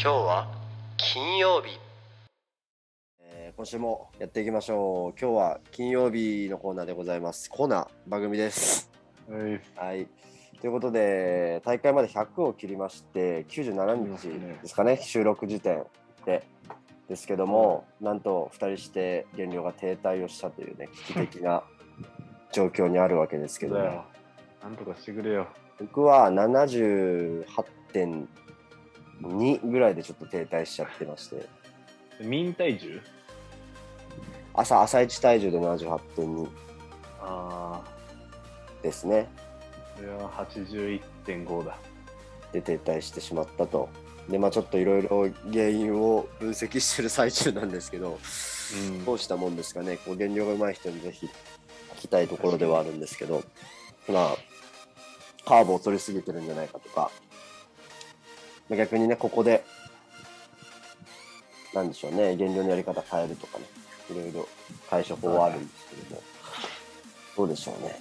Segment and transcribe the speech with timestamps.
[0.00, 0.46] 今日は
[0.96, 1.76] 金曜日
[3.18, 5.20] えー今週もやっていきましょう。
[5.20, 7.50] 今日は金曜日のコーナーでございます。
[7.50, 8.88] コーナー番組です。
[9.28, 9.60] はい。
[9.74, 10.06] はい。
[10.60, 15.84] ということで、大会まで100を切りまして、97日ですかね、収録時点
[16.24, 16.44] で。
[17.08, 21.64] ですけども、なんと2人して減量が停滞をしたというね、危機的な
[22.52, 24.04] 状況にあるわけですけども、だよ。
[24.62, 25.48] なんとかしてくれよ。
[25.80, 26.30] 僕は
[29.22, 31.46] 78.2ぐらいでちょっと停滞しちゃってまして、
[32.20, 33.00] 民体重
[34.54, 36.48] 朝、朝一体重で78.2
[37.20, 37.82] あ
[38.82, 39.28] ですね。
[39.36, 41.78] あ、それは81.5だ。
[42.52, 43.88] で停滞してしまったと。
[44.28, 48.18] で、まあちょっといろいろ原因を分析してる最中なんですけど、
[48.90, 51.26] うんどうしたもんですかね、こう減量が上手い人にぜひ
[51.96, 53.42] 聞きたいところではあるんですけど、
[54.08, 54.36] まあ、
[55.46, 57.27] カーブを取りすぎてるんじゃないかとか、まあ
[58.76, 59.64] 逆にね、ここで、
[61.74, 63.64] なんでしょうね、減量のやり方変えるとかね、
[64.10, 64.48] いろいろ
[64.90, 66.22] 対処法はあるんですけども、
[67.36, 68.00] どうでしょうね。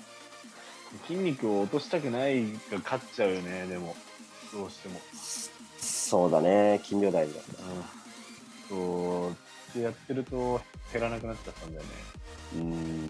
[1.08, 3.96] 筋肉を落としたくないが勝っちゃうよね、でも。
[4.54, 5.00] どうしても。
[5.78, 7.42] そうだね、筋量大事だ。
[8.72, 9.36] うん。
[9.74, 11.90] そう、やってると減らなくなっちゃったんだよね。
[12.56, 13.06] うん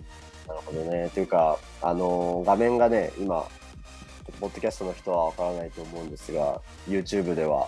[0.47, 1.09] なるほどね。
[1.13, 3.47] というか、あのー画面がね、今、
[4.39, 7.67] ポッドキャストの人はわからないと思うんですが、YouTube では、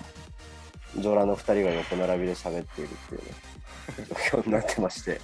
[0.98, 3.28] 上裸の2人が横並びで喋っているっていうね、
[4.32, 5.20] 状況になってまして、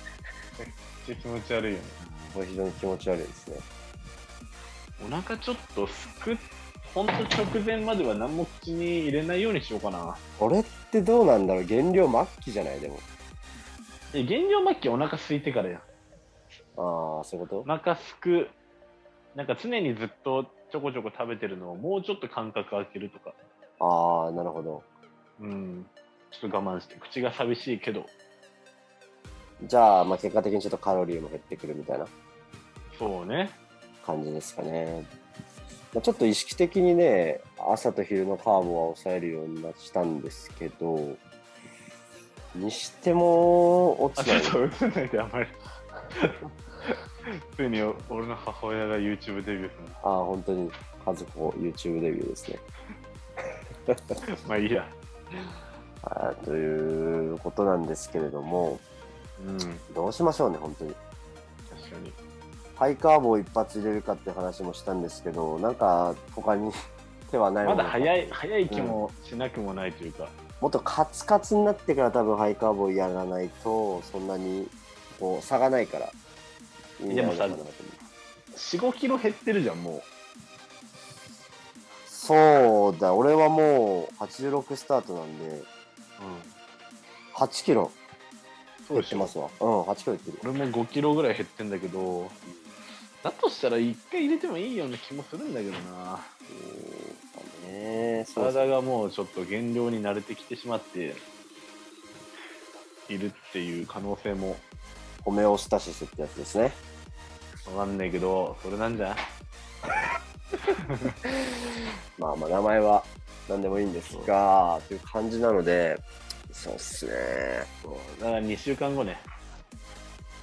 [0.58, 0.68] めっ
[1.06, 1.84] ちゃ気持ち悪いよね。
[2.34, 3.58] これ非常に気持ち悪いですね。
[5.06, 6.38] お腹ちょっとすく、
[6.94, 10.18] ほんと直前までは何も口に入れないようにしようかな。
[10.40, 11.64] これってどうなんだろう？
[11.66, 12.80] 減量末期じゃない？
[12.80, 13.00] でも。
[14.14, 15.80] え、減量末期お腹空いてからやん。
[15.80, 15.82] あ
[17.22, 18.48] あ、そういうこお腹すく、
[19.36, 20.46] なんか常にずっと
[20.76, 23.34] ちょこちょこ食べてるのをもうちょっと間隔空けるとか。
[23.80, 24.84] とああ、なるほど。
[25.40, 25.86] うん。
[26.32, 28.06] ちょっと我慢して、口が寂しいけど、
[29.64, 32.06] じゃあ、まあ、結果的にちょっとカロリーも減ってくるみたいな
[33.00, 33.50] そうね。
[34.06, 35.06] 感じですかね。
[35.94, 41.16] まあ、ちょっと意識的にね、朝と昼のカーブは抑えるようになしたんですけど、
[42.54, 44.42] にしても落あ、ちない。
[44.42, 45.48] ちょっと映んないで、あんまり。
[47.56, 50.72] ついに俺の母親が YouTube デビューするああ、本当に、
[51.06, 52.60] 家族を YouTube デビューですね。
[53.88, 53.96] の。
[54.48, 54.88] まあいいや。
[56.04, 58.80] はいということなんですけれども、
[59.46, 59.58] うん。
[59.58, 60.92] 確どうしましょうね、本当に。
[60.92, 60.98] か
[62.04, 62.14] に。
[62.76, 66.72] ハイカーブを一発入れるかって話もしたんですけど、なんか他に
[67.32, 70.28] 手はないまだ早い、早い気もしなくもないというか。
[70.62, 74.68] もっとカツカツになってから多分ハイカーブをやらないと、そんなに
[75.20, 76.12] こう差がないから。
[77.02, 77.74] いいんじゃないかなと思う
[78.56, 80.04] 4、5キロ減ってるじゃん、もう。
[82.08, 85.64] そうだ、俺はもう86スタートなんで、うん。
[87.36, 87.92] 8キロ
[88.90, 89.50] 減っますわ。
[89.60, 90.40] うん、8キロ減ってる。
[90.44, 92.32] 俺も5キロぐらい減ってんだけど、
[93.24, 95.78] だとしたら1回入れてもいいような気もするんだけどな。
[98.34, 98.64] そうだね。
[98.64, 101.16] 体がもうちょっと減量に慣れてきてしまって
[103.10, 104.56] いるっていう可能性も
[105.26, 106.72] ホメオスタシスってやつですね。
[107.76, 109.16] わかんないけど、それなんじゃ？
[112.18, 113.04] まあまあ名前は
[113.50, 116.00] 何でもいいんですが、という感じなので、
[116.54, 117.12] そうっすね。
[118.20, 119.20] だから2週間後ね。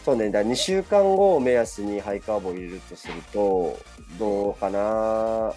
[0.04, 3.78] そうね、だ2週間後を目安にハイカーブを入れるとすると、
[4.18, 5.54] どうかな。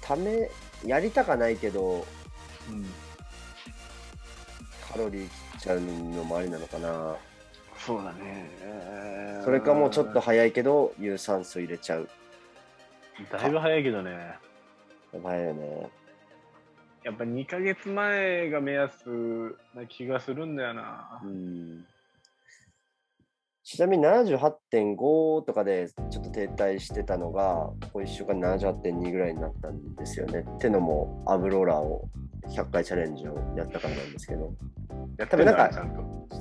[0.00, 0.50] ため、
[0.84, 2.04] やりたかないけど、
[2.68, 2.84] うん。
[4.90, 7.16] カロリー切っちゃうのもありなのかな。
[7.86, 8.48] そうだね。
[9.44, 12.08] それかもうちょっと早いけど、有酸素入れちゃう。
[13.30, 14.38] だいぶ早いけどね。
[15.22, 15.90] 早いよね。
[17.04, 21.26] やっぱ2ヶ月前が目安な気がするんだよなう。
[21.26, 21.84] ん。
[23.62, 30.44] ちなみに78.5とかでちょっと停滞してたのが、ここ1週間で78.2ぐらいになったんですよね。
[30.56, 32.08] ってのも、アブローラーを
[32.48, 34.52] 100回チャレンジをやったからなんですけど、
[35.18, 35.78] や多分なんかち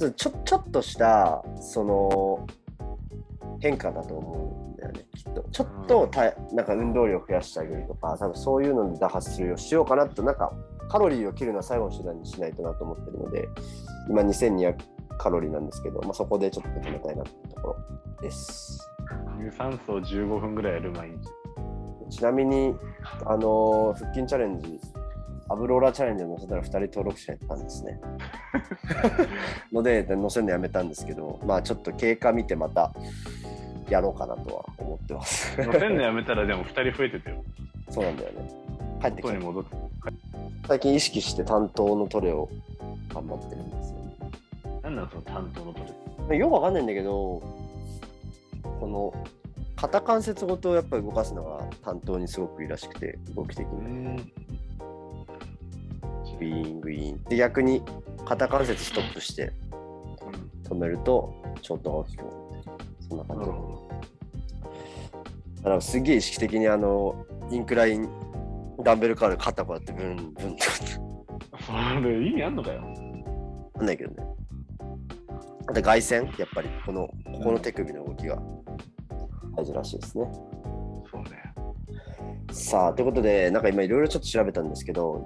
[0.05, 0.11] ょっと
[0.44, 2.47] ちょっとした、その、
[3.59, 5.44] 変化だと思うんだよね、きっと。
[5.51, 10.51] ちょっとた、なんか運動量増やしてあげるとか、多分そういうので打破するようしようかなと、なんか
[10.89, 13.47] カロリーを切るのは最後の手段にしないとなと思ってるので、
[14.09, 14.75] 今2200
[15.17, 18.89] カロリーなんですけど、まあ、そこでちょっと止めたいなってところです。
[19.39, 21.17] 有酸素を15分ぐらいやる毎日。
[22.09, 22.75] ちなみに、
[23.25, 24.79] あのー腹筋チャレンジ、
[25.53, 28.01] アブローラーチャレンジを載せたら2人登録者やったんですね。
[29.71, 32.91] ので、載せるのやめたんですけど、まあちょっと経過見てまた
[33.88, 35.55] やろうかなとは思ってます。
[35.61, 37.44] 乗せんのやめたらでも2人増えてたよ。
[37.89, 38.51] そうなんだよね。
[39.00, 39.77] 帰ってきちゃう元に戻って。
[40.67, 42.50] 最近意識して担当のトレを
[43.13, 44.00] 頑張ってるんですよ。
[44.81, 45.81] なんなんその担当のト
[46.29, 46.38] レ。
[46.38, 47.44] よくわかんないんだけど、
[48.79, 49.13] この
[49.75, 54.33] 肩関節ごとやっぱり動かすのが担当にすごくいいらしくて、動き的に。
[56.35, 56.39] ん。
[56.39, 57.24] グイーングイーン。
[57.25, 57.81] で、逆に
[58.25, 59.53] 肩関節ストップして
[60.63, 62.33] 止めると、ショットが大きくなる。
[63.09, 63.51] そんな感じなる。
[63.51, 63.89] ほ
[65.57, 68.09] だからすげえ意識的にあの、インクライン、
[68.83, 70.65] ダンベルカール肩こうやってブンブンって
[70.97, 71.13] ど。
[71.65, 71.71] そ
[72.01, 72.81] れ意味あんのかよ。
[73.75, 74.27] なんないけどね。
[75.68, 77.13] あと外旋、やっぱりこの、こ
[77.45, 78.41] この手首の動きが
[79.56, 80.27] 大事らしいですね。
[81.09, 81.53] そうね。
[82.51, 85.24] さあ、ということで、なんか今いろいろちょっと調べたんですけど、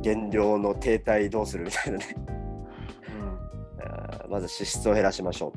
[0.00, 2.16] 減量の停滞どうするみたいなね。
[3.80, 5.52] あーまず脂質を減らしましょ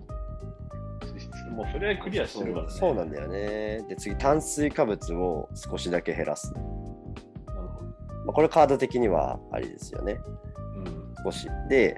[1.50, 1.56] うん。
[1.56, 2.28] もうそれはクリアう。
[2.28, 2.72] してるからね。
[2.72, 3.82] そうなんだよね。
[3.88, 6.54] で、次、炭水化物を少しだけ減らす。
[6.54, 6.66] なる
[7.46, 7.86] ほど。
[8.26, 10.20] まあ、これカード的にはありですよね。
[10.76, 11.14] うん。
[11.24, 11.48] 少し。
[11.70, 11.98] で、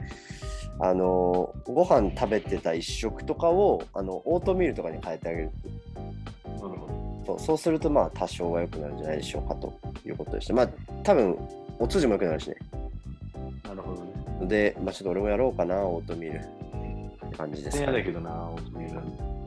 [0.79, 5.51] あのご飯食べてた一食とかをあのオートミールとかに変えてあげる
[7.25, 9.73] そうそうするとまあ多少は良くなるんじゃないでしょうかと
[10.05, 10.69] いうことでしてまあ
[11.03, 11.37] 多分
[11.83, 12.55] お通じも良くなるしね。
[13.63, 13.69] ど。
[13.69, 14.13] なるほどね。
[14.39, 16.39] ので、まあ、ちょっと俺もやろうかなオートミール。
[16.39, 17.99] って感じです嫌か、ね。
[17.99, 19.01] だけどな、オートミール。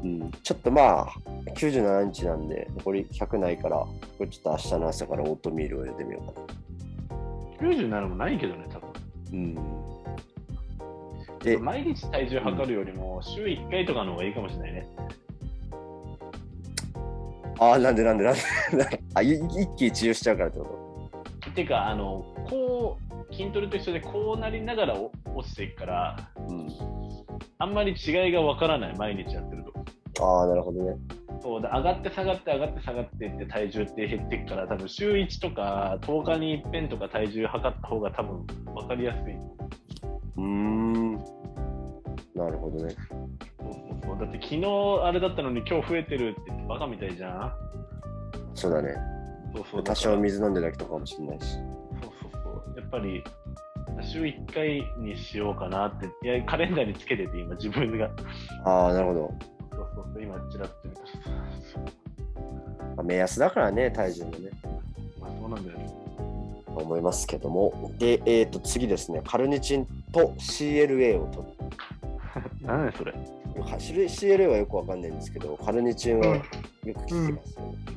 [0.05, 1.09] うん、ちょっとまあ
[1.55, 3.89] 97日なんで残り100ないからこ
[4.21, 6.41] れちょっと明日の朝からオートミールを入れてみようか
[7.63, 7.71] な。
[7.73, 8.91] 97もないけどね、多分。
[9.33, 9.55] うん。
[11.41, 14.87] で毎日体重測るよりも、週1回とかの方がいいかもしれないね。
[17.59, 18.41] ああなんでなんでなんで
[19.15, 20.86] あい一喜一憂しちゃうからってこと？
[21.57, 22.99] てか、あの、こ
[23.31, 26.17] う、筋トレと一緒でこうなりながらお落ちていくから、
[26.49, 26.69] うん
[27.59, 29.73] あんまり違いがわからない、毎日やってると。
[30.25, 30.97] ああなるほどね
[31.43, 39.35] そうで上がって下がって上がって下がっていって体重って減っていくから多分週1とか10日に一遍とか体重測った方が多分分かりやすい。
[39.35, 41.13] うーん
[42.35, 42.95] なるほどね
[43.61, 44.67] そうそうそうだって昨日
[45.05, 47.53] あれだったのに今日増えてるってバカみたいじゃん。
[48.55, 49.16] そうだね
[49.57, 51.47] そうそう多少水飲んでるだけとかもしれないし。
[51.55, 51.63] そう
[52.23, 52.31] そう
[52.65, 52.81] そう。
[52.81, 53.25] やっぱり
[54.03, 58.11] 週1回にしようかなって、いやカレンダーにつけてて今自分が。
[58.65, 59.35] ああなるほど。
[59.73, 60.11] そうそう。
[60.13, 61.01] そう、今ちらっと見た。
[61.01, 61.07] ま
[62.99, 64.51] あ目安だからね体重もね。
[65.21, 65.87] まあそうなんだよね。
[66.67, 67.93] と思いますけども。
[67.99, 69.23] でえっ、と次ですね。
[69.25, 71.55] カルニチンと CLA を取る。
[72.61, 73.15] 何それ。
[73.61, 76.43] は CLA はよくわかんないんですけどカルニチンはよ
[76.83, 77.96] く聞きますよね、うん。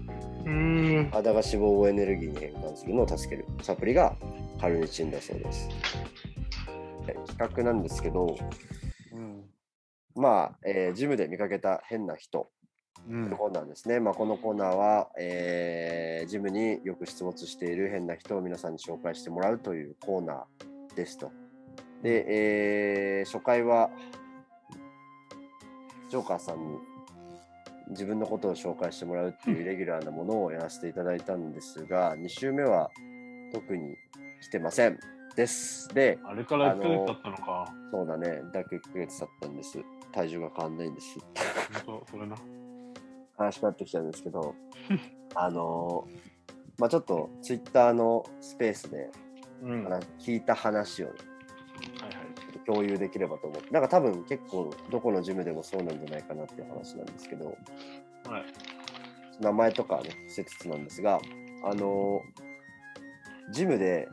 [1.12, 4.16] 肌が脂肪をエネルギーに変換するのを助けるサプリが
[4.60, 5.70] カルニチンだそうです
[7.06, 8.36] はい企画なんですけど
[9.14, 9.44] うん。
[10.16, 12.50] まあ、えージムで見かけた変な人
[13.08, 13.30] うん。
[13.30, 14.00] コーナーですね。
[14.02, 21.32] まあ、このコーナーは、えージムによく出没している変な人を皆さんに紹介してもらうというコーナーですと。
[22.04, 22.26] で、
[23.22, 23.90] えー初回は、
[26.10, 26.78] ジョーカーさんに
[27.90, 32.92] 自分のことを紹介してもらうっていうレギュラーなものをやらせていただいたんですが、2週目は
[33.54, 33.96] 特に
[34.42, 35.00] 来てません。
[35.36, 35.88] です。
[35.90, 37.74] で、あれから1ヶ月経ったのか。
[37.92, 39.80] そうだね、だけ1ヶ月経ったんです。
[40.12, 41.18] 体重が変わんないんです。
[41.86, 42.12] 本当？
[42.12, 42.36] それな。
[43.40, 44.56] 悲しくなってきたんですけど、
[45.36, 46.30] あのー
[46.78, 49.12] まあちょっとツイッターのスペースで
[49.64, 49.86] うん。
[50.20, 52.09] 聞いた話をちょっと
[52.66, 57.56] 共有できればと思って、なんか多分結構どこのジムでもそうなんじゃないかなっていう話なんですけど、はい。
[59.40, 61.20] 名前とかはね、伏せつつなんですが、
[61.64, 62.50] あのー
[63.52, 64.08] ジムで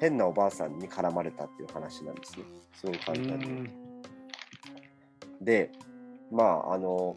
[0.00, 2.44] 変なおばあさんに絡まれたっていう話なんですね。
[2.74, 3.68] すごい簡単に。
[5.40, 5.70] で、
[6.32, 7.16] まあ、あの、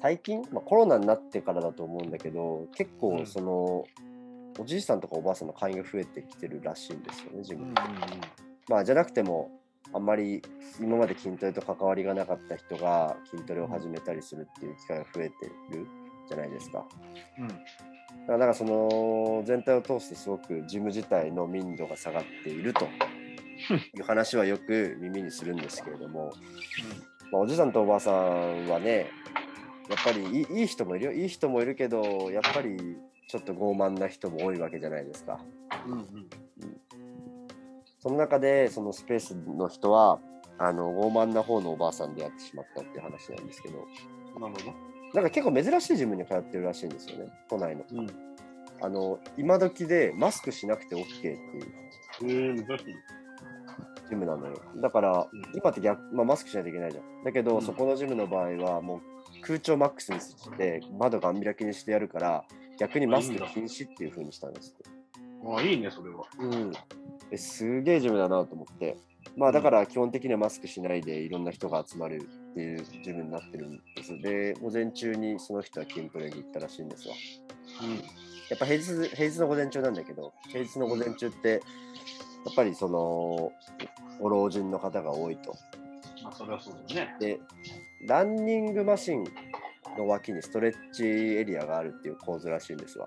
[0.00, 3.84] 最近、まあ、コロナになってからだと思うんだけど、結う構、んその、
[4.58, 7.64] おじいさんとかおばあさんの会員が増えてきてるらしいんですよね、自分。
[7.64, 7.74] うんうん
[8.68, 9.50] まあ、じゃなくても、
[9.92, 10.42] あんまり
[10.80, 15.86] 今まで筋トレと関わりがなかった人が筋トレを始めたりするっていう機会が増えてる
[16.28, 16.84] じゃないですか。
[17.38, 17.48] うん。
[17.48, 17.62] だか
[18.32, 22.86] らなんかその全体を通してすごくジム自体の民度が下がっていると
[23.96, 26.32] いう話はよく耳にするんですけれども、
[27.30, 29.10] まあ、おじさんとおばあさんはね
[29.88, 32.96] やっぱりいいいい人もいるよいい人もいるけどやっぱり
[33.28, 35.40] ちょっと傲慢な人も多いわけじゃないですか。
[35.86, 36.06] うんうん。
[38.00, 40.18] その中でそのスペースの人は
[40.58, 43.78] あの傲慢な方のおばあさんでやってしまったっていう話なんですけど
[44.38, 44.74] なるほど。
[45.14, 47.84] なんか結構珍しいジムに通ってるらしいんですよね都内の。
[47.90, 48.06] うん。
[48.82, 51.22] あの今時でマスクしなくて OK っ
[52.20, 52.64] ていう。
[54.08, 54.60] ジムなのよ。
[54.76, 57.24] だから、うん今って逆、まあ、マスクしないといけないじゃん。
[57.24, 59.00] だけど、うんそこのジムの場合は、もう
[59.44, 62.44] 空調マックスにして、窓ガン開きにしてやるから、
[62.78, 64.90] 逆にマスク禁止っていう風にしたんですって。
[65.46, 66.24] ああ、いいね、それは。
[66.38, 66.72] うん、
[67.30, 68.96] ですげえジムだなと思って、
[69.36, 72.22] まあだから基本的にはマスクしないでいろんな人が集まる
[72.52, 74.18] っていうジムになってるんです。
[74.20, 77.14] で、午前中にその人は筋トレに行ったらしいんですわ。
[78.50, 81.56] やっぱ平日平日の午前中なんだけど、平日の午前中って、や
[82.52, 83.52] っぱりその、
[84.20, 85.54] ご老人の方が多いと。
[86.22, 87.16] まあ、それはそうだよね。
[87.18, 87.40] で、
[88.06, 89.24] ランニングマシン
[89.96, 93.06] の脇にストレッチエリアがあるっていう構図らしいんですわ。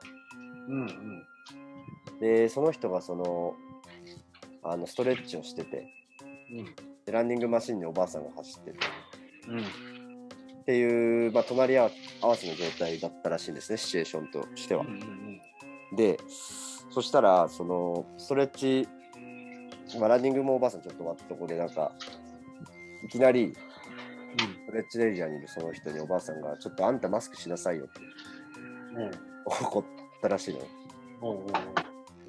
[0.68, 2.20] うんうん。
[2.20, 3.56] で、その人がその、
[4.64, 5.88] あのストレッチをしてて、
[7.06, 8.80] でランニングマシンにおばあさんが走ってて
[9.48, 9.58] うん。
[9.58, 9.64] うん。
[9.64, 11.84] っていう、まあ、隣り合
[12.22, 14.90] わせの状態だったらしいんですね、シチュエーションとしてはうん。
[14.90, 15.42] うん
[15.96, 16.18] で、
[16.90, 18.88] そしたら、そのストレッチ、
[20.00, 21.94] まあ、ランニングもおばあさんちょっと終わったところで、なんか、
[23.06, 23.56] いきなり
[24.40, 28.02] ストレッチエリアにいるその人におばあさんが、ちょっとあんたマスクしなさいよって
[28.96, 29.04] うん。
[29.04, 29.12] うん。
[29.46, 29.84] 怒っ
[30.22, 30.64] たらしいのう
[31.22, 31.44] おうおう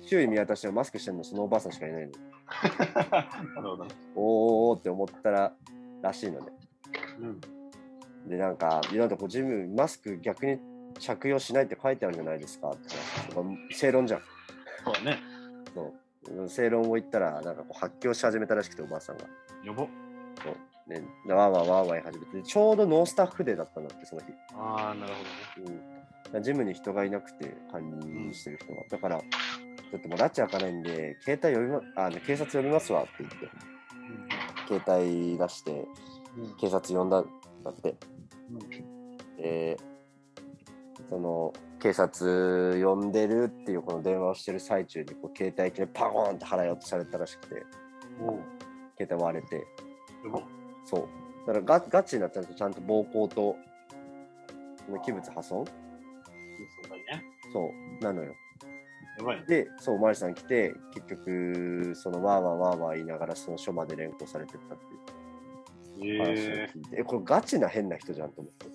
[0.00, 2.12] 周囲見渡してもマスクしてるのそのおばあさんしかいないの。
[3.54, 3.86] なるほど。
[4.14, 5.52] おーおーって思ったら
[6.00, 6.46] らしいのね。
[7.20, 7.40] うん。
[8.28, 10.58] で、なんか、いやなんかこうジム、マスク逆に
[10.98, 14.20] 着用しないって書いてあるじゃないですかって正論じゃん。
[14.84, 15.18] そうだね。
[15.74, 15.94] そ
[16.44, 16.48] う。
[16.48, 19.24] 正論を言ったら、なんかこう発狂し始めたらしくて、おばあさんが。
[19.66, 19.88] 呼ぼ。
[20.88, 24.28] ね、わーわーわーわー始めて、ちょうどノースタッフデーだったんだって、その日。
[24.54, 25.12] ああ、なる
[25.56, 25.80] ほどね。
[26.32, 26.42] うん。
[26.42, 28.82] ジムに人がいなくて、管理してる人が。
[28.90, 33.36] だから、ちょっともう埒あかないんで、携帯呼びま、あの警察呼びますわって言って、
[34.66, 35.86] 携帯出して、
[36.36, 36.44] うん。
[36.44, 36.56] うん。
[36.56, 37.26] 警察呼んだん
[37.64, 37.94] だって。
[38.50, 39.42] うん。
[39.42, 39.76] で、
[41.08, 47.62] その警察呼んでるっていうこの電話をしてる最中にこう携帯機でパコーンって払い落とされたらしくて
[48.20, 48.40] おう。
[48.98, 49.64] 携帯割れて。
[50.88, 51.08] そう。
[51.46, 53.56] だからガガチになっちゃうとちゃんと暴行と
[54.86, 55.66] その器物破損？
[55.66, 55.74] そう
[56.88, 57.02] だね。
[57.52, 58.34] そうなのよ。
[59.18, 59.46] やばいね。
[59.46, 64.84] でそうおまわりさん来て結局そのわーわーわーわー言いながらその署まで連行されてったって
[66.04, 66.20] いう。
[66.22, 68.66] 話をえ聞いて、えこれガチな変な人じゃんと思って。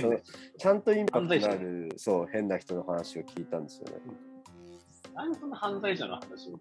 [0.00, 0.18] その。
[0.58, 3.94] ちゃんとインパクトのあるそう変な人の話を聞いたんですよね。
[5.14, 6.58] 何そんな犯罪者の話を？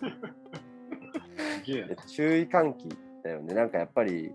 [2.06, 2.88] 注意喚起
[3.22, 3.54] だよね。
[3.54, 4.32] なんかやっぱり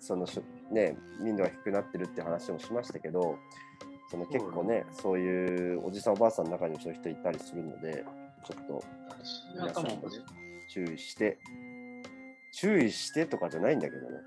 [0.00, 0.42] そのしょ
[0.72, 3.38] ね民度が低くなってるって話もしましたけど
[4.10, 8.04] その結構ねそういうおじさんおばあさんの中にもそういう人いたりするので
[8.44, 8.84] ちょっと
[9.54, 9.98] 皆さんもね
[10.68, 11.38] 注意して
[12.52, 14.18] 注意してとかじゃないんだけどね。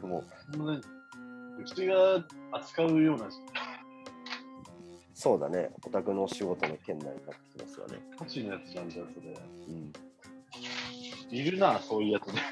[0.02, 0.82] もう。
[1.58, 3.28] うちが扱うような
[5.14, 5.70] そうだね。
[5.86, 7.16] お宅のお仕事の件内になっ
[7.52, 9.04] てきますよね、価値のやつんそれ。
[9.68, 9.92] うん、
[11.32, 12.42] いるな、そういうやつ ね。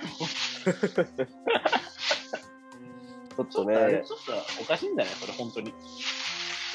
[3.37, 5.73] ちょっとねちょっとおかしいんだね、それ本当に。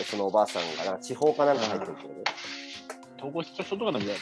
[0.09, 2.23] そのおばあさんがなんか地方かなんか入ってるけどね
[3.17, 4.17] 統合失調症とかなんだよ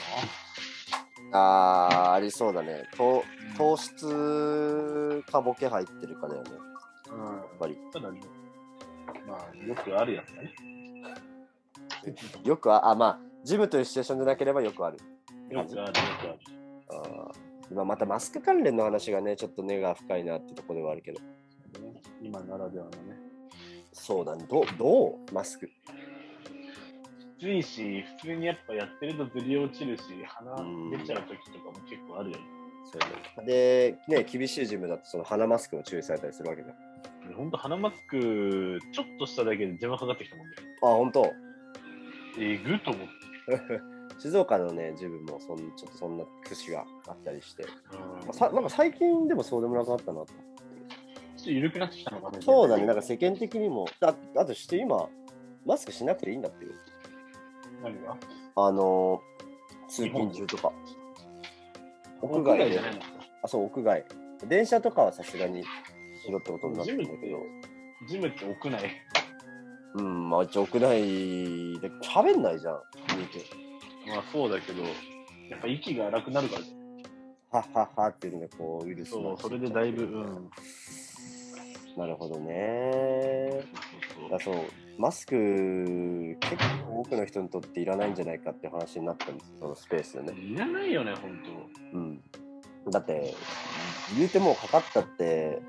[1.31, 3.23] あーありそうだね糖
[3.57, 6.51] 糖質かボケ入ってるかだよね
[7.09, 7.15] な。
[7.15, 8.21] うんやっぱりただね、
[9.27, 10.53] まあ、よくあるやつだね。
[12.43, 14.99] よくああまあジムというシチュエーションでなければよくある
[15.49, 16.39] よくある、よくある。
[16.89, 21.19] あー今またマスク関連の話がねちょっと根が深いなってところではあるけど。
[21.19, 21.25] ね。
[22.21, 23.17] 今ならではのね。
[23.91, 24.45] そうだね。
[24.49, 25.33] どうどう？
[25.33, 25.67] マスク。
[27.39, 32.43] きついし、普通にやっぱやってるとずり落ちるし、鼻うん出ちゃう時とかも結構あるよね。
[32.91, 32.97] そ
[33.41, 33.97] うね。
[34.07, 36.75] でね厳しいジムだとその鼻マスクも注意されたりするわけじゃん。
[36.75, 40.55] あほんと鼻マスク、ちょっとしただけで電話かかってきたもんね。
[40.81, 41.31] 本当？
[42.39, 43.13] えぐっと思って。
[44.19, 47.65] 静岡のねジムもそんちょっとそんな節があったりして
[48.25, 52.41] うんさなんか最近でもそうでもなくなったなとちょっと緩くなってきたのかな。
[52.41, 55.09] そうだね、なんか世間的にも、ああとして今、
[55.65, 56.71] マスクしなくていいんだってよ。
[57.83, 58.15] 何が？
[58.55, 60.71] あのー、通勤中とか。
[62.21, 63.01] 屋屋外じゃないの？
[63.41, 64.05] あ、そう、屋外。
[64.47, 65.67] 電車とかはさすがにし
[66.31, 67.39] ろってことになってるんだけど、、
[68.07, 68.89] ジムって屋内？
[69.95, 70.91] うん、まあ一応屋内
[71.81, 72.79] で喋んないじゃん、
[73.19, 73.41] 見て。
[74.07, 74.83] まあそうだけど、
[75.49, 76.67] やっぱ息が荒くなるからね。
[77.51, 80.49] はっはっはっていうのがこう、ウイルスそう、それでだいぶ、うん。
[81.97, 83.63] なるほどね。
[84.31, 84.55] だそう、
[84.97, 86.55] マスク、結
[86.87, 90.33] 構多くの人にとっていらないんじゃないかって話になったんですよ、そのスペースでね。
[90.39, 91.31] いらないよね、本
[91.93, 92.21] うん、
[92.91, 93.33] だって
[94.17, 95.61] 言うてもうかかったって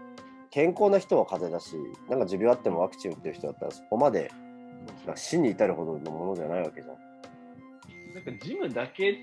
[0.51, 1.77] 健康な人は風邪だし
[2.11, 4.31] なんか持病あってもワクチン打ってる人だったらそこまで
[5.15, 6.97] 死に至るほどのものじゃないわけじゃん。
[8.15, 8.31] 当。
[8.31, 9.19] なんかジムだけ、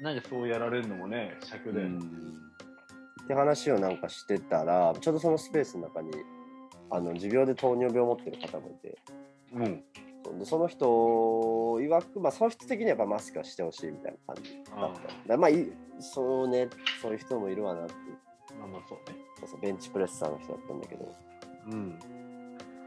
[0.00, 1.84] なんでそうやられるのもね、尺で。
[1.84, 6.10] って話をなんかしてたらちょうどそのスペースの中に
[6.90, 8.98] あの持病で糖尿病を持ってる方もいて、
[9.54, 9.84] うん。
[10.38, 14.92] でその人曰く、まあ、その人的にはやっぱマスクはしてほしいみたいな感じだっ
[15.26, 15.34] た。
[15.34, 15.68] あまあい
[16.00, 16.68] そうね、
[17.00, 17.94] そういう人もいるわなって。
[18.58, 19.16] まあまあそうね。
[19.38, 21.14] そうそうベンチプレッサーの人だったんだけど、
[21.70, 21.98] うん。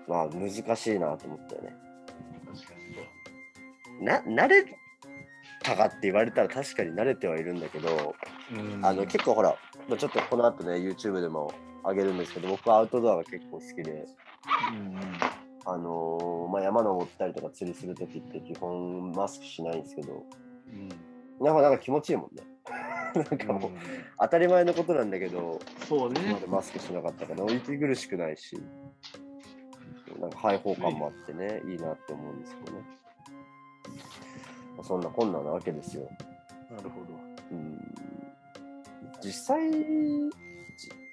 [0.08, 1.76] まあ難しいなと思ったよね。
[4.06, 4.66] な慣れ
[5.64, 8.16] たかって言われたら確かに慣れてはいるんだけど、
[8.54, 9.58] うんあの結構ほら、
[9.90, 11.52] まあちょっとこの後ね、YouTube でも
[11.84, 14.98] 上げるんですけど、僕はアウトドアが結構好きで、うん
[15.66, 20.24] あのーまあ、山登ったりとか釣りするときって基本マスクしないんですけど、
[20.68, 20.90] うん。
[21.44, 22.44] なんかなんか気持ちいいもんね。
[23.16, 23.78] なんかもううん
[24.20, 26.40] 当たり前のことなんだけど、そうね今ま。
[26.40, 28.58] でマスクしなかったから、息苦しくないし、
[30.20, 32.84] なんか開放感もあってね、いいなって思うんですけどね。
[34.76, 36.10] まあそんなこんななわけですよ。
[36.70, 37.14] なるほど。
[37.52, 37.80] うん
[39.22, 40.30] 実際、じ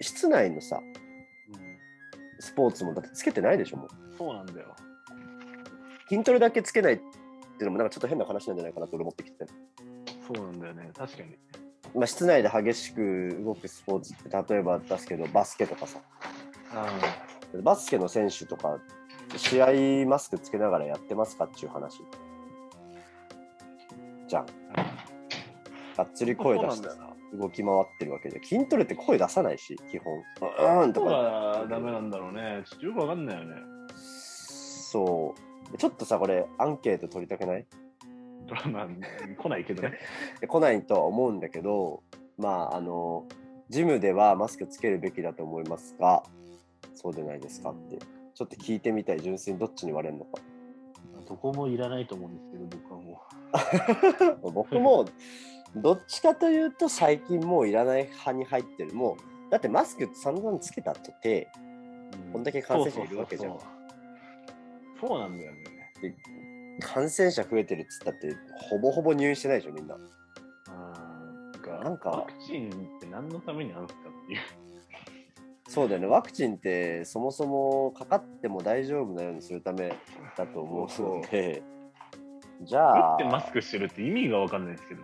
[0.00, 0.80] 室内のさ、
[2.40, 3.88] スポーツもだってつけてないでしょ、もう。
[4.18, 4.74] そうなんだよ。
[6.08, 7.06] 筋トレだけつけないってい
[7.60, 9.46] うのもなんかちょっと変な話なんじゃないかなと俺思ってきて。
[10.26, 10.90] そうなんだよね。
[10.94, 11.36] 確かに。
[11.94, 16.00] まあ、室内で激しく動くスポーツって例えば出すけどバスケとかさ
[16.74, 16.86] あ
[17.62, 18.78] バスケの選手とか
[19.36, 22.00] 試合マスクつけながらやってますかっていう話
[24.32, 24.46] じゃん。
[25.94, 26.96] がっつり声出してさ
[27.34, 30.18] 動き回ってるわけで筋トレって声出さないし基本。
[30.18, 31.10] うーんとか。
[31.10, 32.62] がダメなんだろうね。
[32.64, 33.56] ちょっとよくわかんないよね。
[33.94, 35.34] そ
[35.74, 35.76] う。
[35.76, 37.66] ちょっとさこれアンケート取りたくない？
[38.46, 38.88] ドラマ
[39.36, 39.98] 来ないけどね。
[40.48, 42.02] 来ないとは思うんだけど
[42.38, 43.26] まああの
[43.68, 46.22] ジムではマスクつけるべきだと思いますが
[46.94, 47.98] そうでないですかって。
[48.34, 49.20] ちょっと聞いてみたい。
[49.20, 50.40] 純粋にどっちに割れるのか。
[51.28, 53.01] どこもいらないと思うんですけど、僕はも
[54.42, 55.06] 僕も
[55.76, 58.94] どっちかというと最近もういらない派に入ってる。
[58.94, 59.16] も
[59.48, 61.48] うだってマスク散々つけたとて
[62.30, 62.32] う。
[62.32, 63.58] こんだけ感染者いるわけじゃん。
[65.00, 65.58] そうなんだよね。
[66.80, 68.34] 感染者増えてるっつったって
[68.70, 69.96] ほぼほぼ入院してないでしょみんな。
[71.82, 74.40] なんかワクチンって何のためにあるんですかっていう。
[75.68, 76.06] そうだよね。
[76.06, 79.94] ワクチンってそもそもかかっても大丈夫なようにするため
[80.36, 81.62] だと思うので
[82.64, 85.02] じゃあ打ってマスクしてるって意味がわかんないですけど。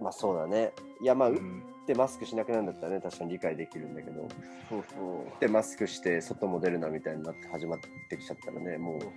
[0.00, 4.28] まあそうだねいやまあ打っうんてマスクしなくなるんだったらね確かに理解できるんだけど
[4.68, 5.22] そうそう。
[5.22, 9.10] 打ってマスクして外も出るなみたいになって始まってきちゃったらねもうそう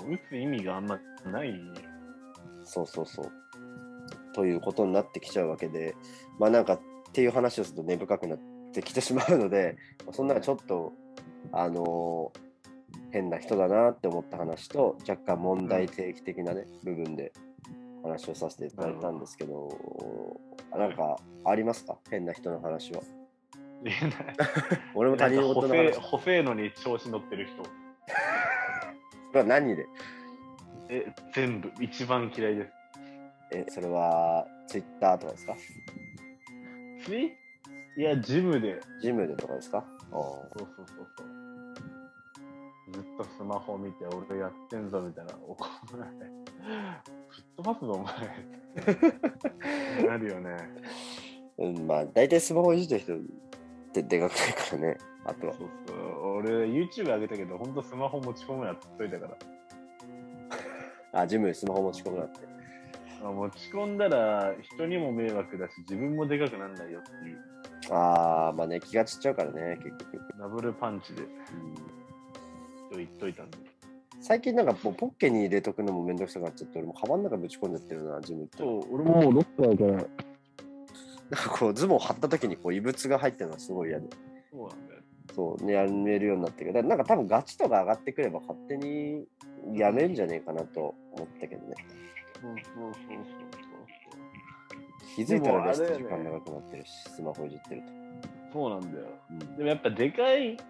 [0.00, 0.12] そう。
[0.12, 0.98] 打つ意味があんま
[1.30, 1.54] ない。
[2.64, 3.32] そうそうそう。
[4.34, 5.94] ということになってきちゃうわけで、
[6.38, 6.80] まあなんかっ
[7.12, 8.38] ていう話をすると根深くなっ
[8.72, 9.76] てきてしまうので、
[10.12, 10.92] そんなちょっと、
[11.52, 12.45] あのー
[13.12, 17.32] 変な人だなって思った話と、若干問題提起的なね、部分で
[18.02, 19.68] 話をさせていただいたんですけど、
[20.76, 21.96] なんかありますか？
[22.10, 23.00] 変な人の話は。
[24.94, 25.92] 俺も他人事の話。
[25.94, 27.62] そ補正のに調子乗ってる人。
[29.34, 29.86] れは何で？
[30.88, 32.72] え、全部、一番嫌いです。
[33.52, 35.56] え、それはツイッターとかですか？
[37.04, 37.32] つい
[37.98, 38.80] いや、ジムで。
[39.02, 39.78] ジムでとかですか？
[39.78, 41.45] あそうそうそうそう。
[42.92, 45.34] ずっとスマホ見て、俺やってんぞみたいな。
[45.46, 46.10] 怒られ。
[46.10, 46.28] ぶっ
[47.56, 48.14] 飛ばすぞ、お前。
[50.06, 50.56] なるよね。
[51.58, 53.18] うん、まあ大体スマホいじってる人っ
[53.92, 54.98] てでかくないからね。
[55.24, 55.68] あとはそう。
[55.86, 56.36] そう。
[56.36, 59.26] 俺、YouTube 上げたけど、ほんとスマホ持ち込むなっといたか
[61.12, 61.20] ら。
[61.22, 62.46] あ、ジムにスマホ持ち込むなって。
[63.22, 67.38] あ持ち込んだら人にも迷惑だし自分もでかくなんないよっていう
[67.90, 70.20] ああ、まあね、気が散っちゃうからね、結局。
[70.38, 71.28] ダブルパンチでうん
[72.96, 73.58] と言っといたんで
[74.20, 78.58] 最近なんかもうポッケに入れとくのもめんどくさくなっちゃって、俺もカバンの中ぶち込んでってるな、ジムって。
[78.58, 80.04] そう俺もロッカーからなん
[81.44, 84.06] かこう、ズボン貼った時にこう異物が入ってるのはすごい嫌で。
[84.50, 85.00] そうなんだよ
[85.34, 89.26] そう、ね、やめるようになってるけど、だからなんか多分ガチとか上がってくれば勝手に
[89.74, 91.74] やめんじゃねえかなと思ったけどね。
[92.40, 93.56] そうそうそうそう
[95.14, 98.06] 気づいたらレスト時間長くなってるし、スマホいじってると。
[98.52, 100.22] そうなんだようんでもやっぱでか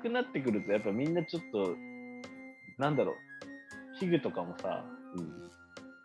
[0.02, 1.76] くなってくるとやっぱみんなちょっと
[2.78, 4.84] なんだろう器具とかもさ
[5.14, 5.50] うん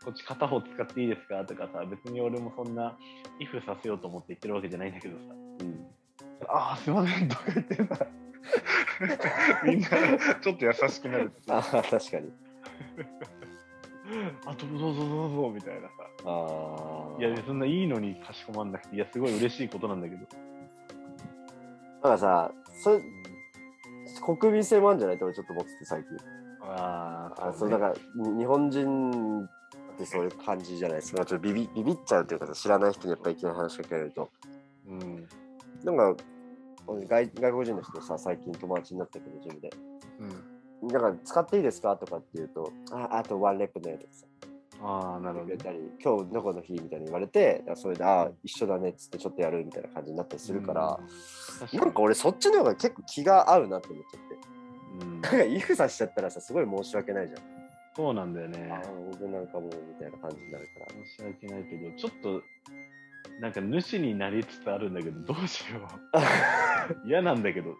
[0.04, 1.44] こっち片方使っていいですか？
[1.46, 2.98] とかさ別に俺もそんな
[3.40, 5.24] イフさせようと思って言ってるわけじゃないんだけどさ
[5.60, 5.86] うん
[6.50, 8.06] ああすいませんとか言ってさ
[9.66, 9.88] みんな
[10.42, 12.32] ちょっと優しくなるああ、確かに。
[14.46, 15.94] あ、どうぞどうぞどうぞみたいなさ。
[16.26, 17.20] ああ。
[17.20, 20.28] いや、そんないいのにかしこまんなくて、いや、すごい嬉しいことなんだけど。
[22.04, 22.52] なんかさ、
[22.84, 23.02] それ、
[24.38, 25.16] 国民性もあるんじゃない？
[25.16, 26.10] って俺ちょっと思ってて最近。
[26.64, 31.26] ああそうだからに日本人ってそういう感じじゃないですか。
[31.26, 34.30] ちょっとビビビビっちゃうというかさ、知らない人にやっぱりいきなり話しかけられると。
[34.88, 35.28] うん。
[35.84, 36.24] なんか、
[36.88, 39.70] 俺外外国人の人とさ、最近友達になったけど、ジムで。
[40.82, 40.88] うん。
[40.88, 44.26] だから、使っていいですかとかって言うと、あ、あとワンレップねとかさ、
[44.84, 45.58] ああ、なるほどね。
[46.04, 51.00] 今日どこの日みたいに言われて、それで、あ、一緒だねっつってちょっとやるみたいな感じになったりするから、
[51.60, 54.61] 確なんか俺そっちの方が結構気が合うなって思っちゃって。
[55.02, 57.42] うんなんかイフさしちゃったらさ、すごい申し訳ないじゃん。
[57.96, 58.70] そうなんだよね。
[58.72, 61.06] あ僕なんかもうみたいな感じになるから。
[61.06, 62.42] 申し訳ないけど、ちょっと、
[63.42, 65.88] なんか主になりつつあるんだけど、どうしよう。
[67.08, 67.76] 嫌なんだけど、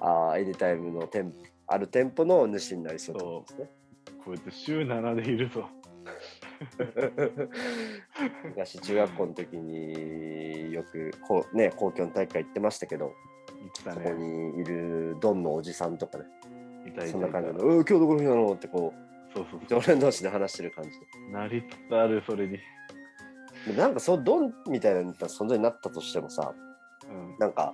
[0.00, 1.32] ああ、エディタイムの店
[1.66, 3.70] ある店舗の主になりそうってことですね。
[4.24, 5.68] こうやって週7でいるぞ。
[8.44, 13.12] 昔中学校の時によくこう、ね、公共の大会行ってましたけど、
[13.74, 14.12] そこね。
[14.12, 16.24] にいるドンのおじさんとかね、
[16.86, 18.52] いたいたそんな感じで、うー今日どこの日なの？
[18.52, 18.94] ってこ
[19.34, 20.98] そうそうう、常連同士で話してる感じそ
[21.28, 21.32] う。
[21.32, 22.58] なりつつある、それに。
[23.76, 26.54] なんかそう、ドンみたいな存在になったとしてもさ、
[27.08, 27.36] うん。
[27.38, 27.72] なんか、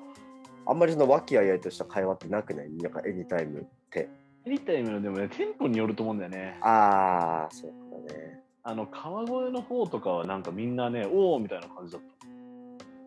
[0.67, 2.71] あんまりその和気あいあいとした会話ってなくない？
[2.77, 4.09] なんかエディタイムって。
[4.45, 6.59] エリタイムのでもね、店舗によると思うんだよね。
[6.61, 7.73] ああ、そう
[8.07, 8.43] だね。
[8.63, 12.03] あの、川越の方とかはなんかみんなね、おおみたいな感じだっ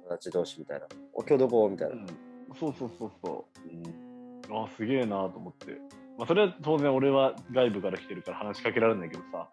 [0.03, 0.87] 友達同士みたいな。
[1.13, 1.69] お今日どこ？
[1.69, 1.95] みたいた。
[1.95, 2.01] な。
[2.01, 2.07] うん。
[2.59, 3.45] そうそうそうそ
[4.49, 4.53] う。
[4.53, 5.77] あすげえなと思って。
[6.17, 9.47] まあ、それは当然俺は外部から来てるから話しかけられないけどさ。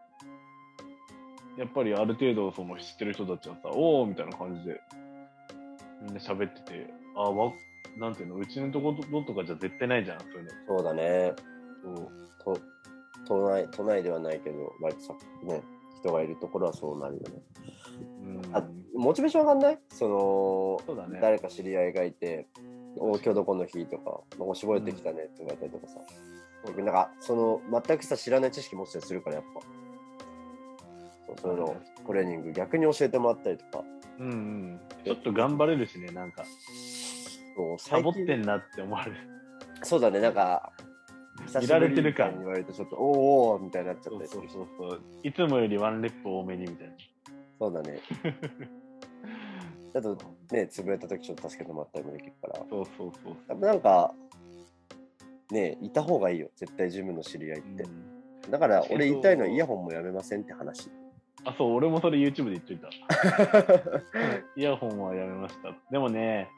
[1.56, 4.80] やっぱりある程度その知ってる人たちはさ、おおみたいな感じで
[6.02, 7.52] みんな喋ってて、あわ、
[7.98, 10.50] なんていうの、うちのところとかじゃ絶対ないじゃん、そういうの。
[10.68, 11.32] そうだね。
[12.44, 12.60] そうと
[13.26, 15.60] 都内都内ではないけど、割とさ、ね、
[15.98, 17.42] 人がいるところはそうなるよね。
[18.22, 18.62] うんあ
[18.94, 19.78] モチベーション上がんない？
[19.90, 21.18] その、そうだね。
[21.20, 22.60] 誰か知り合いがいて、お
[22.96, 23.86] 今日どこの日？
[23.86, 26.00] とか、もう絞れてきたねって言われたりとかさ。
[26.76, 29.60] なんか、その、全くさ、知らない知識持ってたりするから、やっぱ。
[31.26, 33.84] そうそういうの、トレーニング逆に教えてもらったりとか。
[34.18, 34.80] うんうん。
[35.04, 36.44] ちょっと頑張れるしね、なんか、
[37.56, 39.16] そうサボってんなって思われる。
[39.84, 40.72] そうだね、なんか、
[41.46, 43.18] 久見られてる感久しぶりみたいに言われると、ちょっと、おー
[43.54, 44.52] おーみたいになっちゃそうそうったりするし。
[44.52, 45.00] そうそう。
[45.22, 46.94] いつもよりワンレップ多めにみたいな。
[47.60, 48.00] そうだね。
[49.94, 50.14] あと、
[50.50, 52.64] ね、潰れた時ちょっと助けてもらったりもできるから。
[52.68, 54.14] そうそうそうやっぱなんか、
[55.50, 57.82] ね、いた方がいいよ、絶対ジムの知り合いって。
[57.84, 58.18] うん
[58.50, 60.90] だから、俺言いたいのはイヤホンもやめませんって話。
[61.44, 62.88] あ、そう、俺もそれ YouTube で言っといた。
[64.56, 65.74] イヤホンはやめました。
[65.90, 66.48] でもね、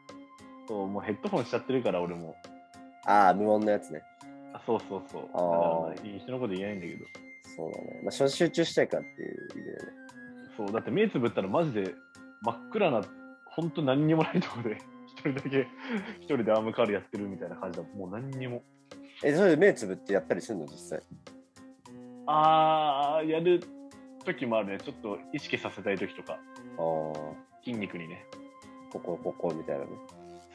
[0.68, 2.36] そう、もうヘッドホンしちゃってるから、俺も。
[3.06, 4.02] ああ、無音のやつね。
[4.52, 5.22] あそうそうそう。
[5.22, 7.04] だああ人のこと言えないんだけど。
[7.56, 8.00] そうだね。
[8.04, 9.78] まあ、集中したいからっていう意味でね。
[10.56, 11.94] そう、だって目つぶったらマジで
[12.42, 13.00] 真っ暗な、
[13.60, 15.66] ほんと何にもないところで、 一人だけ、
[16.20, 17.84] 一人でアームカールやってるみたいな感じだ。
[17.94, 18.62] もう何にも。
[19.22, 21.02] え、それで目つぶってやったりするの、実際？
[22.26, 23.60] あー、やる
[24.24, 24.78] 時もあるね。
[24.78, 26.38] ちょっと意識させたい時とか、
[26.78, 27.12] あ
[27.64, 28.24] 筋肉にね。
[28.92, 29.90] こ、ここみたいなね。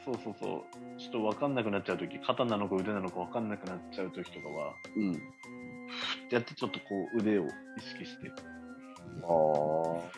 [0.04, 0.98] そうそうそう。
[0.98, 5.12] ちょっと分かんなくなっちゃう時、肩なのか腕なのか分かんなくなっちゃう時とかは、うん。
[6.30, 7.48] やってちょっとこう腕を意
[7.80, 8.30] 識して。
[8.30, 9.26] あ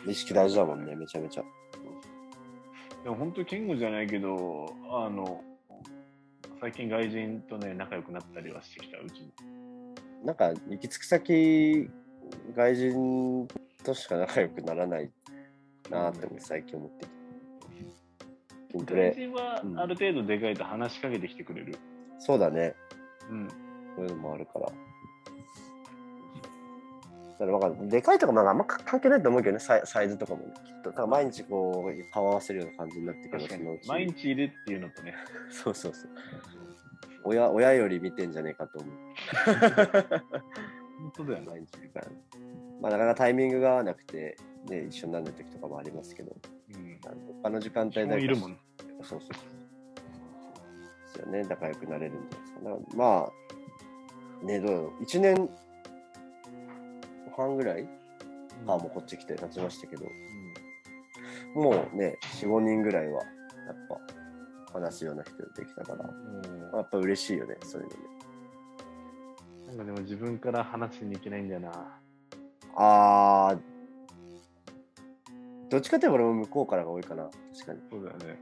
[0.07, 1.43] あ、意識大事だもんね、めちゃめちゃ。
[3.03, 5.43] でも本当、健吾じゃないけど、あの、
[6.59, 9.27] 最近外人とね、仲良くなったりはしてきた、うちも。
[10.25, 11.89] なんか、行き着く先、
[12.55, 13.47] 外人
[13.83, 15.09] としか仲良くならない
[15.89, 17.19] なって最近思ってきた。
[18.71, 19.13] 筋ト外レ。
[19.15, 21.75] 人はうんある程度でかいと話しかけてきてくれる。
[22.19, 22.75] そうだね。
[23.29, 23.47] うん。
[23.95, 24.71] そういうのもあるから。
[27.39, 30.89] だからなんかでかいとかまああんま関係ないと思うけどね、サイサイズとかも、ね、きっと。
[30.89, 33.79] だから毎日こう、顔合わせるような感じになってくるそのう。
[33.79, 35.15] ち毎日いるっていうのとね。
[35.49, 36.11] そうそうそう。
[37.23, 38.93] 親親より見てんじゃねえかと思う。
[40.99, 41.45] 本当だよね。
[41.47, 42.11] 毎日いるから、ね。
[42.81, 44.35] まあなかなかタイミングが合わなくて、
[44.69, 46.35] ね、一緒になる時とかもありますけど、
[46.75, 46.99] うん。
[47.41, 48.59] 他の時間帯基だけ本いるもん。
[49.01, 49.31] そうそうそう。
[49.31, 49.37] で
[51.07, 51.43] すよね。
[51.43, 52.97] 仲良くなれるんじゃないですか。
[52.97, 53.31] ま
[54.41, 55.03] あ、ね、どう。
[55.03, 55.49] 1年
[57.39, 57.87] 半ぐらい、
[58.67, 60.05] あもうこっち来て経ちましたけど、
[61.55, 66.77] もうね、4、5人ぐらいは、やっぱ、話すような人できたから、うん。
[66.77, 67.99] やっぱ嬉しいよね、そういうのね。
[69.67, 71.99] なんかでも自分から話しに行けないんだよな。
[72.75, 73.59] あー、
[75.69, 77.79] どっちかといえば俺も向こうからが多いかな、確かに。
[77.89, 78.39] そうだよね。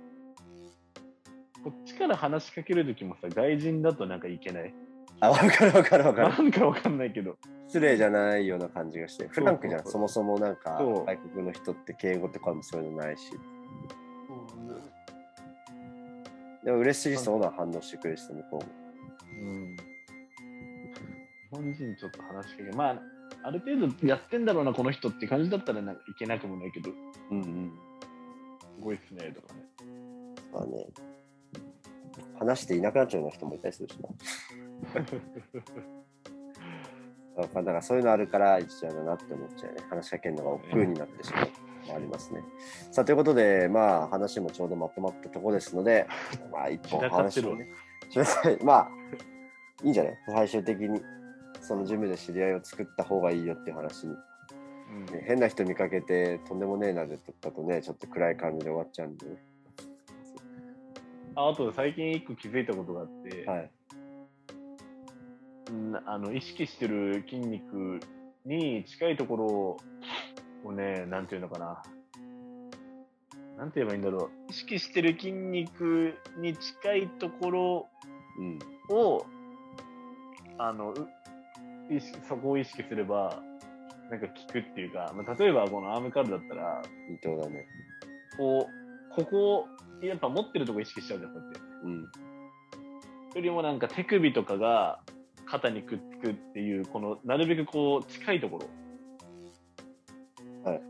[1.64, 4.74] こっちから話しかけるときもさ、外人だとなんかいけない。
[5.20, 6.30] あ、わかるわかるわかる。
[6.30, 7.38] なんかわかんないけど。
[7.68, 13.32] 失礼じゃないような感じがして、フランクじゃん、そもそもなんか外国の人って敬語とかもそういうのないし、
[16.64, 19.52] でも嬉しそうな反応してくれる人向こうも。
[19.52, 19.76] うん。
[19.76, 19.84] 日
[21.52, 23.02] 本人ちょっと話しかけ、まあ、
[23.44, 26.92] ある程度やってんだろうな、この人って感じだったらなんかいけなくもないけど、
[27.32, 27.72] うんうん。
[28.76, 29.64] すごいっすね、とかね。
[30.54, 30.88] まあね。
[32.40, 34.10] 話していなくなっちゃうような人もいたりするしな。
[37.44, 39.82] だからそういうのあるから一緒だなって思っちゃうね。
[39.90, 41.48] 話しかけるのが億劫になってしまう
[41.96, 42.42] ありますね。
[42.92, 46.08] さあということで、まあ話もちょうどまとまったところですので、
[46.52, 47.68] まあ一本話をね。
[48.64, 48.90] まあ
[49.84, 50.18] いいんじゃない？
[50.30, 51.02] 最終的に
[51.62, 59.36] そのジムで知り合いを作った方がいいよっていう話に、うんね変な人見かけてとんでもねえなでとったとね、ちょっと暗い感じで終わっちゃうんでね。
[61.36, 63.70] ああと最近一個気づいたことがあって、はい。
[65.70, 68.00] うんあの意識してる筋肉
[68.46, 69.38] に近いとこ
[70.64, 71.84] ろをね、なんていうのかな。
[73.58, 74.52] なんて言えばいいんだろう。
[74.52, 77.88] 意識してる筋肉に近いところ
[78.40, 78.60] うん。
[78.90, 79.26] を、
[80.58, 80.94] あの、
[82.28, 83.42] そこを意識すれば、
[84.12, 87.66] なんか効くっていうか、まあ、例えばこのアームカールだったら、いいとこだね。
[88.38, 88.68] こ
[89.12, 91.60] う、ここを、やっぱ持ってるとこ意識しちゃうじゃん、こうやって。
[91.84, 92.02] うん。
[92.04, 92.10] よ
[93.42, 95.00] りもなんか手首とかが
[95.50, 98.60] 肩にくっつくっていう、このなるべくこう近いとこ
[100.64, 100.70] ろ。
[100.70, 100.82] はい。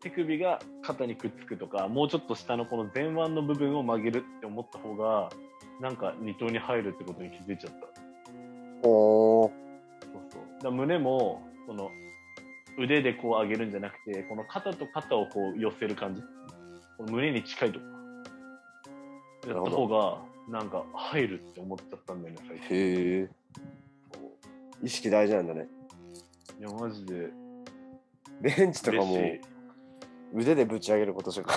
[0.00, 5.30] 手首が肩にくっつくとか、もうちょっと下のこの前腕の部分を曲げるって思った方が、
[5.80, 7.86] なんか二頭に入るってことに気づいちゃった。
[8.86, 9.50] おー。
[9.50, 10.62] そうそう。
[10.62, 11.90] だ胸も、その
[12.78, 16.22] 腕でこう上げるんじゃなくて、この肩と肩をこう寄せる感じ。
[17.10, 17.86] 胸に近いとこ
[19.46, 19.54] ろ。
[19.54, 22.76] やった方が、なんか入るって思っちゃったんだよね、最近。
[22.76, 23.30] へえ。
[24.84, 25.66] 意識大事なんだね。
[26.60, 27.30] いや、マジで
[28.40, 29.18] ベンチとかも。
[30.34, 31.54] 腕でぶち上げることしか。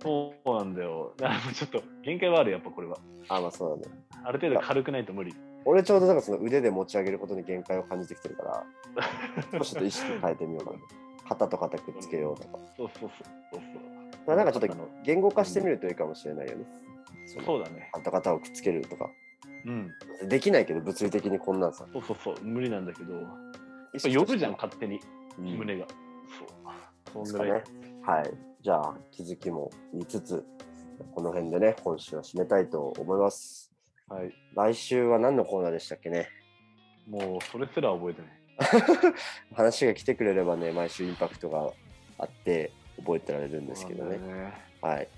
[0.00, 1.14] そうなんだよ。
[1.52, 2.96] ちょっと限界はある、やっぱこれは。
[3.28, 3.94] あ、まあそうだね。
[4.24, 5.34] ある程度軽くないと無理。
[5.64, 8.64] 俺ちょうどなんかその腕で持ち上げることに限界を感じてきてるか
[9.52, 10.78] ら、 ちょっと意識変えてみようかな。
[11.28, 12.58] 肩と肩くっつけようとか。
[12.76, 13.20] そうそうそう
[13.52, 13.62] そう
[14.26, 16.64] まあ、なんかちょっと言語化してみるといいかもしれないよね。
[17.26, 17.90] そうだね。
[17.92, 19.10] 肩と肩をくっつけるとか。
[19.64, 20.28] うん。
[20.28, 21.86] できないけど、物理的にこんなんさ。
[21.92, 22.36] そうそうそう。
[22.42, 23.26] 無理なんだけど、やっ意
[23.94, 25.00] ぱ識呼ぶじゃん、と勝手に。
[25.38, 25.86] うん胸が。
[27.12, 27.26] そう。
[27.26, 27.62] そんぐらい。
[27.62, 27.64] ね。
[28.02, 28.30] はい。
[28.60, 30.44] じゃあ、気づきも見つつ、
[31.14, 33.72] この辺でね、今週は締めたいと思います。
[34.08, 34.32] はい。
[34.54, 36.28] 来週は何のコーナーでしたっけね？
[37.06, 38.38] もう、それすら覚えてない。
[39.54, 41.70] 話が来てくれればね、毎週インパクトが
[42.18, 44.18] あって覚えてられるんですけどね。
[44.18, 44.52] ね。
[44.82, 45.08] はい。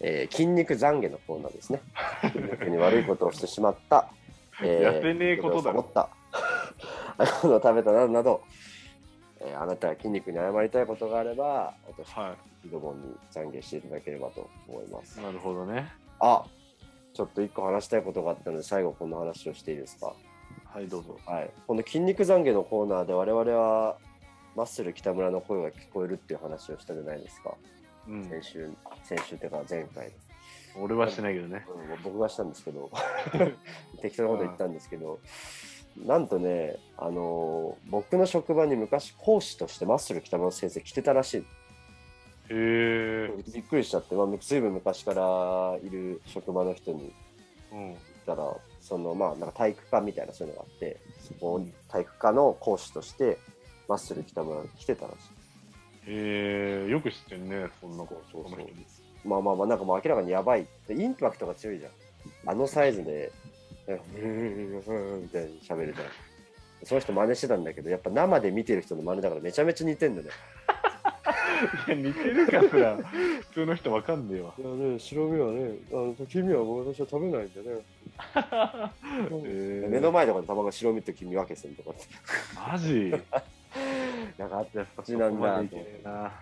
[0.00, 1.80] えー筋肉懺悔のコーナーですね。
[2.32, 4.08] 筋肉に悪いことをしてしまった。
[4.60, 6.08] 痩せねえことだろ思った。
[7.16, 8.42] あの食べたなどなど、
[9.40, 15.22] えーあなたが筋肉に謝りたいことがあれば、私、はドボンに懺悔していただければと思いますい。。
[15.22, 15.90] なるほどね。
[16.20, 16.44] あ
[17.12, 20.14] ちょっと一個話したいことがあったので、最後この話をしていいですか？
[20.64, 21.16] はい、どうぞ。
[21.26, 23.96] はい、この筋肉懺悔のコーナーで我々は
[24.56, 27.54] マッスル北村の声が聞こえるっていう話をしたじゃないですか。
[28.08, 28.24] うん。
[28.28, 28.70] 先週、
[29.02, 30.12] 先週っていうか前回。
[30.80, 31.64] 俺はしてないけどね。
[31.68, 32.90] うん僕がしたんですけど、
[34.02, 35.20] 適当なこと言ったんですけど、
[35.96, 41.38] なんとね、あのー僕の職場に昔講師としてマッスル北村先生来てたらしい。
[41.38, 41.44] へ
[42.50, 43.30] え。
[43.52, 47.14] びっくりしちゃって、まあ、ずいぶん昔からいる職場の人に
[47.72, 47.78] うん。
[47.90, 53.38] 言ったら、そのまあ、なんか体育館みたいなそういうのがあって、そこに体育科の講師として
[53.88, 55.18] マッスル北村に来てたらしい。
[56.06, 56.90] へえ。
[56.90, 58.42] よく知ってんね、そんなこと。
[58.44, 58.66] そうそう
[59.24, 60.66] まあまあまあ、なんかもう明らかにやばい。
[60.86, 61.92] でインパクトが強いじゃん。
[62.46, 63.32] あのサイズで、
[63.88, 63.98] なん
[65.22, 66.06] みたいに喋るじゃん。
[66.84, 70.28] その人真似してたんだけど、やっぱ生で見てる人の真似だからめちゃめちゃ似てんだね。
[71.86, 74.52] いや、似てるかすら、普通の人わかんねえわ。
[74.58, 77.80] いやね、白身はね、あの君は私は食べないんでね。
[79.88, 82.02] 目の前とかで卵白身と黄身分けするとかって。
[82.72, 83.14] マジ？
[84.38, 85.64] なんかあっやっぱちなんだそこまで？
[85.66, 86.32] いけねえな。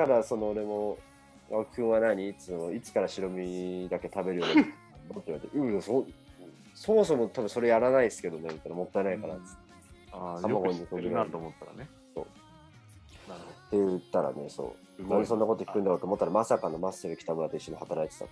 [0.00, 0.98] だからその俺も
[1.50, 4.72] 「青木君は何?」いつもいつから白身だけ食べるようになって
[5.26, 6.06] 言われて「うんそ
[6.74, 9.58] そもそも多分それやらないですけどね」みたいなもったいないからっつって
[10.12, 11.88] ああ、よ卵にく知ってるなと思ったらね。
[12.14, 12.26] そう
[13.30, 18.30] なるほって言ったらねそうすごいなんでそんなこと聞くんだろうと思ったらまさかのマッスル北村と一緒に働いてたど。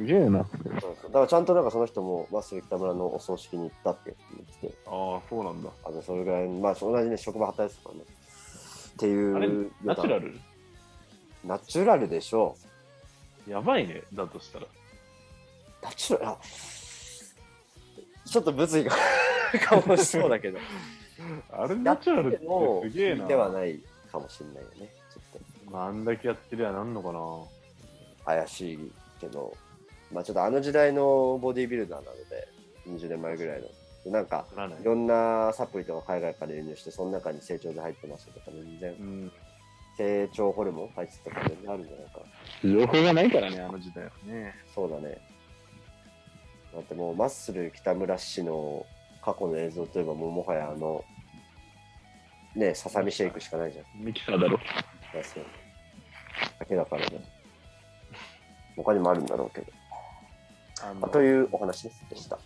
[0.00, 0.46] すげえな。
[0.80, 5.68] そうそうだからちゃんとなんかその人もマッスル北村のお葬式に行ったって言っててああ、そうなんだ。
[5.84, 9.48] あのそれぐらいまあ同じね職場働いてたからねっていうあれ、
[9.84, 10.40] ナチュラル？
[11.44, 12.56] ナチュラルでしょ
[13.46, 14.64] やばいね、だとしたら。
[14.64, 14.68] う
[15.82, 16.30] ナチュラル？
[16.32, 16.38] あ
[18.26, 18.96] ちょっと物議が
[19.68, 20.58] かもしそうだけど
[21.52, 23.26] あれ、ナチュラルってもすげえな。
[23.26, 23.78] ではない
[24.10, 24.88] かもしれないよね。
[25.12, 27.18] ちょっまあ、あんだけやってりゃなんのかな。
[27.18, 27.48] と
[28.24, 29.56] 怪しいけど、
[30.12, 32.48] まあちょっとあの時代のボディービルダーなので、
[32.86, 33.62] 20年前ぐらい
[34.04, 34.12] の。
[34.12, 34.84] なんか、いい。
[34.84, 39.32] ろんなサプリとか海外から輸入して、その中に成長で入ってますとか、全然うん。
[39.96, 42.20] 成長ホルモン入ってたとか全然あるんじゃないか
[42.64, 42.80] な。
[42.80, 44.54] 情報がないからね、あの時代はね。
[44.74, 45.18] そうだね。
[46.72, 48.86] だってもうマッスル北村氏の
[49.22, 51.04] 過去の映像といえばもうもはやあの、
[52.54, 54.04] ね、ささみシェイクしかないじゃん。
[54.04, 54.58] ミキサーだろ。
[56.58, 57.20] だけだからね。
[58.76, 59.79] 他にもあるんだろうけど。
[60.82, 62.38] あまあ、というお話でした。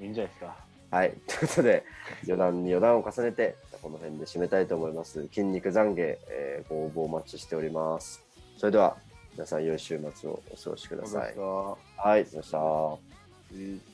[0.00, 0.56] いいんじゃないですか。
[0.90, 1.14] はい。
[1.26, 1.84] ということで、
[2.24, 5.26] 余談に余談を重ねて、この辺で締めたいと思います。
[5.28, 8.22] 筋肉懺悔、えーご応募お待ちしております。
[8.56, 8.96] それでは、
[9.32, 11.36] 皆さん、良い週末をお過ごしください。
[11.36, 13.91] はい、ありがとうございました